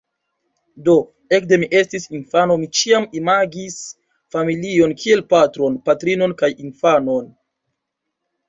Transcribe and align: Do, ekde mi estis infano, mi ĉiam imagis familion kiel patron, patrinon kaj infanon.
Do, 0.85 0.93
ekde 1.37 1.59
mi 1.63 1.67
estis 1.81 2.07
infano, 2.19 2.55
mi 2.61 2.69
ĉiam 2.79 3.05
imagis 3.19 3.75
familion 4.37 4.97
kiel 5.03 5.23
patron, 5.35 5.79
patrinon 5.91 6.35
kaj 6.43 6.51
infanon. 6.69 7.33